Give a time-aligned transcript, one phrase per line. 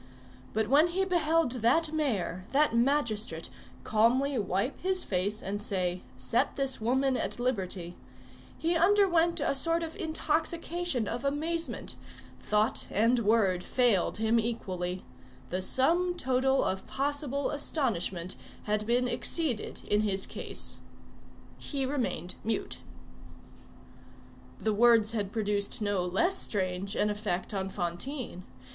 [0.53, 3.51] But when he beheld that mayor, that magistrate,
[3.83, 7.95] calmly wipe his face and say, "Set this woman at liberty,"
[8.57, 11.97] he underwent a sort of intoxication of amazement;
[12.39, 15.03] thought and word failed him equally;
[15.51, 20.79] the sum total of possible astonishment had been exceeded in his case.
[21.59, 22.79] He remained mute.
[24.57, 28.41] The words had produced no less strange an effect on Fantine.